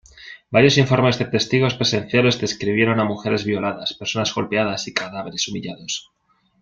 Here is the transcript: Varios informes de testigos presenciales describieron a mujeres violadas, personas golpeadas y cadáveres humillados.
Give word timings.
Varios 0.49 0.79
informes 0.79 1.19
de 1.19 1.25
testigos 1.27 1.75
presenciales 1.75 2.41
describieron 2.41 2.99
a 2.99 3.05
mujeres 3.05 3.45
violadas, 3.45 3.93
personas 3.93 4.33
golpeadas 4.33 4.87
y 4.87 4.93
cadáveres 4.95 5.47
humillados. 5.47 6.09